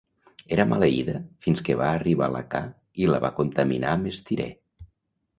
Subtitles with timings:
[0.53, 1.11] Era maleïda
[1.45, 2.61] fins que va arribar la ca
[3.03, 4.49] i la va contaminar amb estirè.